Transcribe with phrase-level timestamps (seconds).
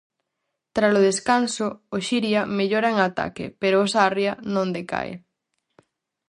[0.75, 5.13] Tralo descanso, o Xiria mellora en ataque pero o Sarria non decae.